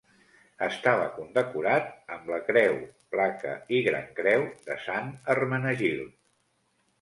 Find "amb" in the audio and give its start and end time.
2.15-2.31